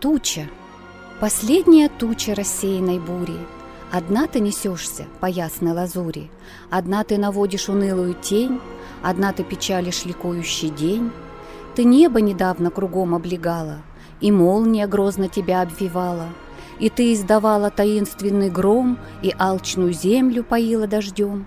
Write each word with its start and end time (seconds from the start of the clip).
Туча. 0.00 0.48
Последняя 1.20 1.90
туча 1.90 2.34
рассеянной 2.34 2.98
бури. 2.98 3.36
Одна 3.92 4.26
ты 4.26 4.40
несешься 4.40 5.04
по 5.20 5.26
ясной 5.26 5.72
лазури, 5.72 6.30
Одна 6.70 7.04
ты 7.04 7.18
наводишь 7.18 7.68
унылую 7.68 8.14
тень, 8.14 8.60
Одна 9.02 9.34
ты 9.34 9.44
печалишь 9.44 10.06
ликующий 10.06 10.70
день. 10.70 11.10
Ты 11.74 11.84
небо 11.84 12.22
недавно 12.22 12.70
кругом 12.70 13.14
облегала, 13.14 13.82
И 14.22 14.32
молния 14.32 14.86
грозно 14.86 15.28
тебя 15.28 15.60
обвивала, 15.60 16.28
И 16.78 16.88
ты 16.88 17.12
издавала 17.12 17.68
таинственный 17.68 18.48
гром, 18.48 18.98
И 19.20 19.34
алчную 19.38 19.92
землю 19.92 20.44
поила 20.44 20.86
дождем. 20.86 21.44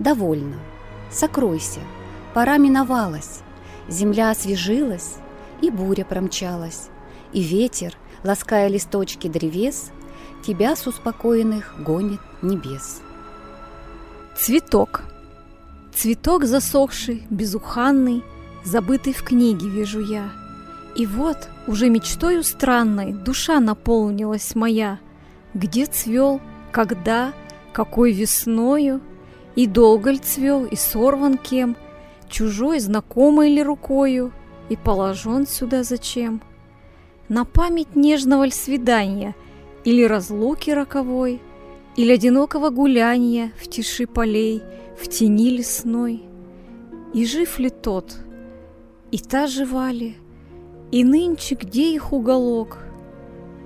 Довольно. 0.00 0.56
Сокройся. 1.12 1.80
Пора 2.34 2.56
миновалась. 2.56 3.42
Земля 3.86 4.30
освежилась, 4.30 5.18
и 5.60 5.70
буря 5.70 6.04
промчалась, 6.04 6.88
и 7.32 7.40
ветер, 7.40 7.96
лаская 8.24 8.68
листочки 8.68 9.28
древес, 9.28 9.90
тебя 10.46 10.76
с 10.76 10.86
успокоенных 10.86 11.74
гонит 11.78 12.20
небес. 12.42 13.00
Цветок. 14.36 15.02
Цветок 15.94 16.44
засохший, 16.44 17.26
безуханный, 17.30 18.24
забытый 18.64 19.12
в 19.12 19.22
книге 19.22 19.68
вижу 19.68 20.00
я. 20.00 20.30
И 20.96 21.06
вот, 21.06 21.48
уже 21.66 21.88
мечтою 21.88 22.42
странной, 22.42 23.12
душа 23.12 23.60
наполнилась 23.60 24.54
моя. 24.54 24.98
Где 25.54 25.86
цвел, 25.86 26.40
когда, 26.70 27.32
какой 27.72 28.12
весною, 28.12 29.00
и 29.54 29.66
долго 29.66 30.10
ли 30.10 30.18
цвел, 30.18 30.64
и 30.64 30.76
сорван 30.76 31.38
кем, 31.38 31.76
чужой, 32.28 32.80
знакомой 32.80 33.54
ли 33.54 33.62
рукою, 33.62 34.32
и 34.68 34.76
положен 34.76 35.46
сюда 35.46 35.82
зачем? 35.82 36.42
На 37.32 37.46
память 37.46 37.96
нежного 37.96 38.44
ль 38.44 38.52
свидания, 38.52 39.34
или 39.84 40.04
разлуки 40.04 40.70
роковой, 40.70 41.40
или 41.96 42.12
одинокого 42.12 42.68
гуляния 42.68 43.52
в 43.58 43.68
тиши 43.68 44.06
полей, 44.06 44.62
в 45.00 45.08
тени 45.08 45.48
лесной. 45.48 46.24
И 47.14 47.24
жив 47.24 47.58
ли 47.58 47.70
тот, 47.70 48.18
и 49.10 49.18
та 49.18 49.46
жива 49.46 49.90
ли, 49.92 50.18
и 50.90 51.04
нынче 51.04 51.54
где 51.54 51.94
их 51.94 52.12
уголок, 52.12 52.76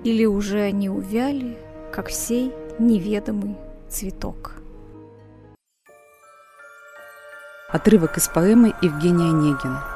или 0.04 0.26
уже 0.26 0.60
они 0.60 0.88
увяли, 0.88 1.58
как 1.90 2.08
сей 2.10 2.52
неведомый 2.78 3.56
цветок. 3.88 4.52
Отрывок 7.68 8.16
из 8.16 8.28
поэмы 8.28 8.74
Евгения 8.80 9.30
Онегин. 9.30 9.95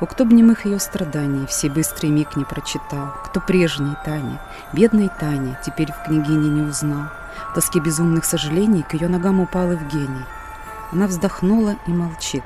О, 0.00 0.06
кто 0.06 0.24
б 0.24 0.32
немых 0.32 0.64
ее 0.64 0.78
страданий, 0.78 1.46
все 1.46 1.68
быстрый 1.68 2.08
миг 2.08 2.34
не 2.34 2.44
прочитал, 2.44 3.12
кто 3.22 3.38
прежней 3.38 3.96
Тани, 4.02 4.38
бедной 4.72 5.10
Тани, 5.20 5.56
теперь 5.64 5.92
в 5.92 6.02
княгине 6.06 6.48
не 6.48 6.62
узнал. 6.62 7.08
В 7.50 7.54
тоске 7.54 7.80
безумных 7.80 8.24
сожалений 8.24 8.82
к 8.82 8.94
ее 8.94 9.08
ногам 9.08 9.40
упал 9.40 9.72
Евгений. 9.72 10.24
Она 10.90 11.06
вздохнула 11.06 11.76
и 11.86 11.90
молчит. 11.90 12.44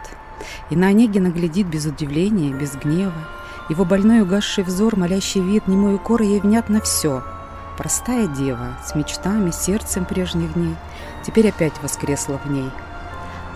И 0.68 0.74
на 0.74 0.88
Онегина 0.88 1.28
глядит 1.28 1.68
без 1.68 1.86
удивления, 1.86 2.52
без 2.52 2.74
гнева. 2.74 3.12
Его 3.68 3.84
больной 3.84 4.22
угасший 4.22 4.64
взор, 4.64 4.96
молящий 4.96 5.40
вид, 5.40 5.68
немой 5.68 5.94
укор 5.94 6.22
ей 6.22 6.40
внятно 6.40 6.80
все. 6.80 7.22
Простая 7.78 8.26
дева, 8.26 8.76
с 8.84 8.96
мечтами, 8.96 9.52
сердцем 9.52 10.06
прежних 10.06 10.54
дней, 10.54 10.74
теперь 11.24 11.50
опять 11.50 11.80
воскресла 11.80 12.40
в 12.44 12.50
ней– 12.50 12.70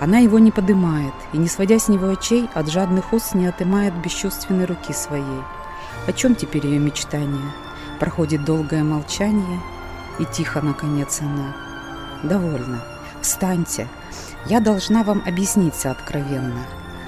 она 0.00 0.18
его 0.18 0.38
не 0.38 0.50
подымает 0.52 1.14
и, 1.32 1.38
не 1.38 1.48
сводя 1.48 1.78
с 1.78 1.88
него 1.88 2.08
очей, 2.08 2.48
от 2.54 2.68
жадных 2.68 3.12
уст 3.12 3.34
не 3.34 3.46
отымает 3.46 3.94
бесчувственной 3.94 4.64
руки 4.64 4.92
своей. 4.92 5.42
О 6.06 6.12
чем 6.12 6.34
теперь 6.34 6.66
ее 6.66 6.78
мечтание? 6.78 7.52
Проходит 7.98 8.44
долгое 8.44 8.84
молчание, 8.84 9.60
и 10.18 10.24
тихо, 10.24 10.60
наконец, 10.60 11.20
она. 11.20 11.54
«Довольно. 12.22 12.82
Встаньте. 13.20 13.88
Я 14.46 14.60
должна 14.60 15.02
вам 15.02 15.22
объясниться 15.26 15.90
откровенно. 15.90 16.64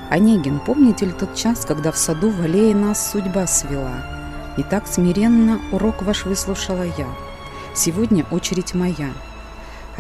Онегин, 0.09 0.59
помните 0.59 1.07
ли 1.07 1.13
тот 1.13 1.35
час, 1.35 1.65
когда 1.65 1.93
в 1.93 1.97
саду 1.97 2.31
в 2.31 2.41
аллее 2.43 2.75
нас 2.75 3.11
судьба 3.11 3.47
свела? 3.47 4.05
И 4.57 4.63
так 4.63 4.87
смиренно 4.87 5.61
урок 5.71 6.03
ваш 6.03 6.25
выслушала 6.25 6.83
я. 6.83 7.07
Сегодня 7.75 8.25
очередь 8.31 8.75
моя». 8.75 9.11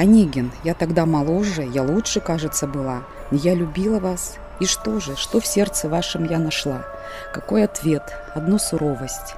Онегин, 0.01 0.51
я 0.65 0.73
тогда 0.73 1.05
моложе, 1.05 1.63
я 1.63 1.83
лучше, 1.83 2.21
кажется, 2.21 2.67
была. 2.67 3.03
Я 3.31 3.55
любила 3.55 4.01
вас. 4.01 4.39
И 4.59 4.65
что 4.65 4.99
же, 4.99 5.15
что 5.15 5.41
в 5.41 5.47
сердце 5.47 5.91
вашем 5.91 6.25
я 6.25 6.39
нашла? 6.39 6.87
Какой 7.35 7.65
ответ? 7.65 8.11
Одну 8.35 8.59
суровость. 8.59 9.35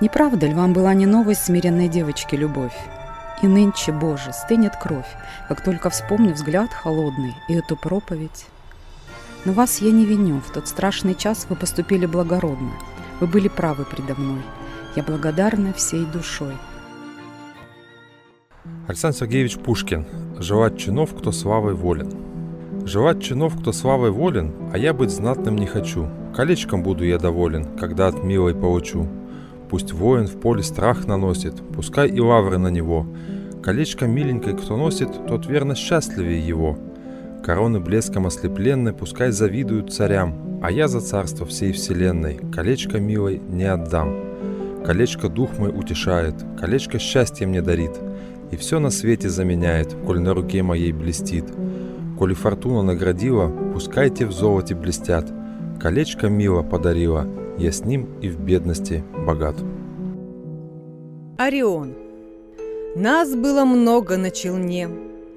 Не 0.00 0.08
правда 0.08 0.48
ли 0.48 0.54
вам 0.54 0.72
была 0.72 0.92
не 0.94 1.06
новость 1.06 1.44
смиренной 1.44 1.86
девочки 1.86 2.34
любовь? 2.34 2.76
И 3.42 3.46
нынче, 3.46 3.92
Боже, 3.92 4.32
стынет 4.32 4.74
кровь, 4.74 5.06
как 5.46 5.62
только 5.62 5.88
вспомню 5.88 6.34
взгляд 6.34 6.72
холодный 6.72 7.36
и 7.46 7.54
эту 7.54 7.76
проповедь. 7.76 8.46
Но 9.44 9.52
вас 9.52 9.80
я 9.80 9.92
не 9.92 10.04
виню, 10.04 10.40
в 10.40 10.50
тот 10.50 10.66
страшный 10.66 11.14
час 11.14 11.46
вы 11.48 11.54
поступили 11.54 12.06
благородно. 12.06 12.72
Вы 13.20 13.28
были 13.28 13.46
правы 13.46 13.84
предо 13.84 14.20
мной. 14.20 14.42
Я 14.96 15.04
благодарна 15.04 15.72
всей 15.72 16.04
душой. 16.06 16.56
Александр 18.86 19.16
Сергеевич 19.16 19.58
Пушкин. 19.58 20.06
Желать 20.38 20.78
чинов, 20.78 21.14
кто 21.16 21.32
славой 21.32 21.74
волен. 21.74 22.12
Желать 22.86 23.20
чинов, 23.20 23.60
кто 23.60 23.72
славой 23.72 24.12
волен, 24.12 24.52
а 24.72 24.78
я 24.78 24.92
быть 24.92 25.10
знатным 25.10 25.56
не 25.56 25.66
хочу. 25.66 26.08
Колечком 26.36 26.84
буду 26.84 27.04
я 27.04 27.18
доволен, 27.18 27.76
когда 27.76 28.06
от 28.06 28.22
милой 28.22 28.54
получу. 28.54 29.08
Пусть 29.68 29.92
воин 29.92 30.28
в 30.28 30.38
поле 30.38 30.62
страх 30.62 31.08
наносит, 31.08 31.60
пускай 31.74 32.08
и 32.08 32.20
лавры 32.20 32.58
на 32.58 32.68
него. 32.68 33.04
Колечко 33.64 34.06
миленькой 34.06 34.56
кто 34.56 34.76
носит, 34.76 35.26
тот 35.26 35.46
верно 35.46 35.74
счастливее 35.74 36.46
его. 36.46 36.78
Короны 37.44 37.80
блеском 37.80 38.26
ослепленной 38.28 38.92
пускай 38.92 39.32
завидуют 39.32 39.92
царям, 39.92 40.60
а 40.62 40.70
я 40.70 40.86
за 40.86 41.00
царство 41.00 41.46
всей 41.46 41.72
вселенной 41.72 42.38
колечко 42.54 43.00
милой 43.00 43.42
не 43.44 43.64
отдам. 43.64 44.14
Колечко 44.86 45.28
дух 45.28 45.58
мой 45.58 45.70
утешает, 45.70 46.34
колечко 46.60 47.00
счастье 47.00 47.44
мне 47.44 47.60
дарит– 47.60 47.98
и 48.52 48.56
все 48.56 48.78
на 48.78 48.90
свете 48.90 49.28
заменяет, 49.30 49.96
коль 50.06 50.20
на 50.20 50.34
руке 50.34 50.62
моей 50.62 50.92
блестит. 50.92 51.46
Коли 52.18 52.34
фортуна 52.34 52.82
наградила, 52.82 53.50
пускайте 53.72 54.26
в 54.26 54.32
золоте 54.32 54.74
блестят. 54.74 55.32
Колечко 55.80 56.28
мило 56.28 56.62
подарила, 56.62 57.26
я 57.58 57.72
с 57.72 57.84
ним 57.84 58.08
и 58.20 58.28
в 58.28 58.38
бедности 58.38 59.02
богат. 59.26 59.56
Орион. 61.38 61.94
Нас 62.94 63.34
было 63.34 63.64
много 63.64 64.18
на 64.18 64.30
челне. 64.30 64.88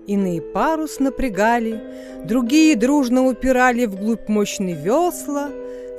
Иные 0.08 0.42
парус 0.42 1.00
напрягали, 1.00 1.82
другие 2.26 2.76
дружно 2.76 3.26
упирали 3.26 3.86
вглубь 3.86 4.28
мощные 4.28 4.76
весла. 4.76 5.50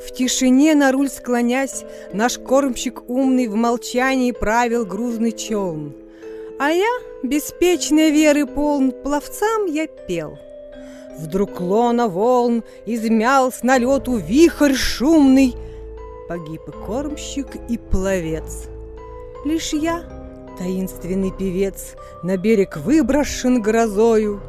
В 0.07 0.13
тишине 0.13 0.75
на 0.75 0.93
руль 0.93 1.09
склонясь, 1.09 1.85
наш 2.13 2.39
кормщик 2.39 3.09
умный 3.09 3.49
в 3.49 3.55
молчании 3.55 4.33
правил 4.33 4.85
грузный 4.85 5.33
челн– 5.33 5.95
а 6.59 6.71
я, 6.71 6.89
беспечной 7.23 8.11
веры 8.11 8.47
полн, 8.47 8.93
пловцам 8.93 9.67
я 9.67 9.87
пел. 9.87 10.39
Вдруг 11.19 11.61
лона 11.61 12.09
волн 12.09 12.63
измял 12.87 13.53
с 13.53 13.63
налету 13.63 14.17
вихрь 14.17 14.75
шумный. 14.75 15.55
Погиб 16.29 16.63
и 16.69 16.73
кормщик, 16.73 17.49
и 17.69 17.79
пловец. 17.79 18.69
Лишь 19.45 19.73
я, 19.73 20.03
таинственный 20.59 21.31
певец, 21.31 21.95
На 22.23 22.37
берег 22.37 22.77
выброшен 22.79 23.63
грозою. 23.63 24.41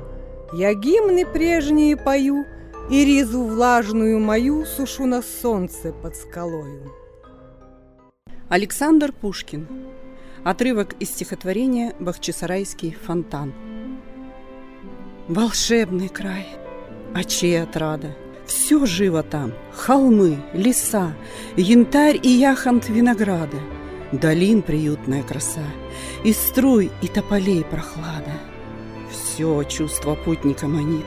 Я 0.54 0.74
гимны 0.74 1.26
прежние 1.26 1.98
пою, 1.98 2.46
И 2.90 3.06
ризу 3.06 3.44
влажную 3.44 4.20
мою 4.20 4.66
Сушу 4.66 5.06
на 5.06 5.22
солнце 5.22 5.94
под 6.02 6.16
скалою. 6.16 6.92
Александр 8.50 9.12
Пушкин 9.12 9.68
Отрывок 10.44 10.94
из 11.00 11.10
стихотворения 11.10 11.94
«Бахчисарайский 12.00 12.96
фонтан». 13.06 13.54
Волшебный 15.28 16.10
край, 16.10 16.48
очей 17.14 17.62
отрада, 17.62 18.16
Все 18.46 18.86
живо 18.86 19.24
там, 19.24 19.54
холмы, 19.74 20.38
леса, 20.54 21.14
Янтарь 21.58 22.20
и 22.22 22.30
яхонт 22.30 22.88
винограда, 22.88 23.58
Долин 24.14 24.62
приютная 24.62 25.24
краса, 25.24 25.66
И 26.24 26.32
струй, 26.32 26.92
и 27.02 27.08
тополей 27.08 27.66
прохлада. 27.66 28.32
Все 29.12 29.64
чувство 29.64 30.16
путника 30.16 30.68
манит, 30.68 31.06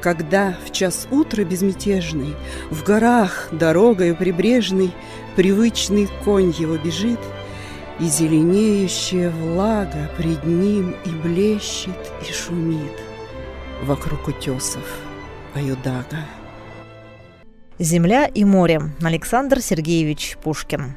Когда 0.00 0.56
в 0.66 0.72
час 0.72 1.06
утра 1.10 1.44
безмятежный 1.44 2.34
В 2.70 2.82
горах 2.84 3.48
дорогою 3.52 4.16
прибрежной 4.16 4.92
Привычный 5.36 6.08
конь 6.24 6.54
его 6.56 6.76
бежит— 6.76 7.18
и 8.00 8.06
зеленеющая 8.06 9.30
влага 9.30 10.10
пред 10.16 10.44
ним 10.44 10.94
и 11.04 11.10
блещет, 11.10 12.12
и 12.28 12.32
шумит 12.32 12.98
Вокруг 13.82 14.28
утесов 14.28 14.84
Аюдага. 15.54 16.26
«Земля 17.78 18.26
и 18.26 18.44
море» 18.44 18.82
Александр 19.02 19.60
Сергеевич 19.60 20.36
Пушкин. 20.42 20.96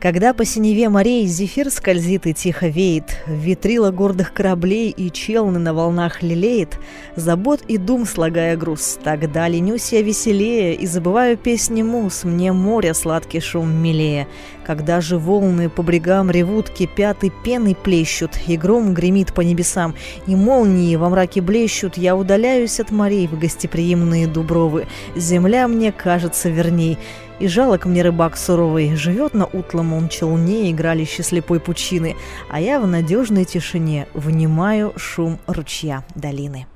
Когда 0.00 0.32
по 0.32 0.44
синеве 0.44 0.88
морей 0.88 1.26
зефир 1.26 1.70
скользит 1.70 2.28
и 2.28 2.32
тихо 2.32 2.68
веет, 2.68 3.16
Ветрила 3.26 3.90
гордых 3.90 4.32
кораблей 4.32 4.90
и 4.90 5.10
челны 5.10 5.58
на 5.58 5.74
волнах 5.74 6.22
лелеет, 6.22 6.78
Забот 7.16 7.62
и 7.66 7.78
дум 7.78 8.06
слагая 8.06 8.56
груз, 8.56 9.00
тогда 9.02 9.48
ленюсь 9.48 9.92
я 9.92 10.02
веселее 10.02 10.74
И 10.76 10.86
забываю 10.86 11.36
песни 11.36 11.82
мус, 11.82 12.22
мне 12.22 12.52
море 12.52 12.94
сладкий 12.94 13.40
шум 13.40 13.70
милее. 13.70 14.28
Когда 14.64 15.00
же 15.00 15.18
волны 15.18 15.68
по 15.68 15.82
брегам 15.82 16.30
ревут, 16.30 16.70
кипят 16.70 17.24
и 17.24 17.32
пены 17.44 17.74
плещут, 17.74 18.30
И 18.46 18.56
гром 18.56 18.94
гремит 18.94 19.34
по 19.34 19.40
небесам, 19.40 19.96
и 20.28 20.36
молнии 20.36 20.94
во 20.94 21.08
мраке 21.08 21.40
блещут, 21.40 21.96
Я 21.96 22.14
удаляюсь 22.14 22.78
от 22.78 22.92
морей 22.92 23.26
в 23.26 23.36
гостеприимные 23.36 24.28
дубровы, 24.28 24.86
Земля 25.16 25.66
мне 25.66 25.90
кажется 25.90 26.50
верней, 26.50 26.98
и 27.40 27.48
жалок 27.48 27.86
мне 27.86 28.02
рыбак 28.02 28.36
суровый, 28.36 28.94
живет 28.94 29.34
на 29.34 29.46
утлом 29.46 29.92
он 29.92 30.08
челне, 30.08 30.70
игралище 30.70 31.22
слепой 31.22 31.60
пучины, 31.60 32.16
а 32.50 32.60
я 32.60 32.80
в 32.80 32.86
надежной 32.86 33.44
тишине 33.44 34.06
внимаю 34.14 34.92
шум 34.96 35.38
ручья 35.46 36.04
долины. 36.14 36.66